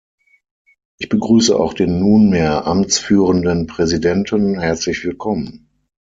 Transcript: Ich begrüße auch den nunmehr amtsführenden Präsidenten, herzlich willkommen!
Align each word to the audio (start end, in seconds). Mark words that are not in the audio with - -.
Ich 0.99 1.09
begrüße 1.09 1.55
auch 1.59 1.75
den 1.75 1.99
nunmehr 1.99 2.65
amtsführenden 2.65 3.67
Präsidenten, 3.67 4.59
herzlich 4.59 5.03
willkommen! 5.05 5.69